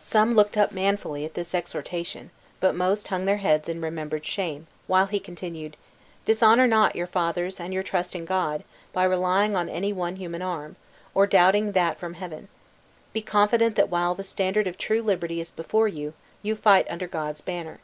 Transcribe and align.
Some 0.00 0.36
looked 0.36 0.56
manfully 0.70 1.24
up 1.24 1.30
at 1.30 1.34
this 1.34 1.52
exhortation; 1.52 2.30
but 2.60 2.76
most 2.76 3.08
hung 3.08 3.24
their 3.24 3.38
heads 3.38 3.68
in 3.68 3.80
remembered 3.80 4.24
shame, 4.24 4.68
while 4.86 5.06
he 5.06 5.18
continued: 5.18 5.76
"Dishonor 6.26 6.68
not 6.68 6.94
your 6.94 7.08
fathers 7.08 7.58
and 7.58 7.74
your 7.74 7.82
trust 7.82 8.14
in 8.14 8.24
God 8.24 8.62
by 8.92 9.02
relying 9.02 9.56
on 9.56 9.68
any 9.68 9.92
one 9.92 10.14
human 10.14 10.42
arm, 10.42 10.76
or 11.12 11.26
doubting 11.26 11.72
that 11.72 11.98
from 11.98 12.14
heaven. 12.14 12.46
Be 13.12 13.20
confident 13.20 13.74
that 13.74 13.90
while 13.90 14.14
the 14.14 14.22
standard 14.22 14.68
of 14.68 14.78
true 14.78 15.02
liberty 15.02 15.40
is 15.40 15.50
before 15.50 15.88
you, 15.88 16.14
you 16.40 16.54
fight 16.54 16.86
under 16.88 17.08
God's 17.08 17.40
banner. 17.40 17.80